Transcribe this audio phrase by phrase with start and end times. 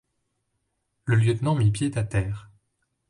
[1.05, 2.49] Le lieutenant mit pied à terre.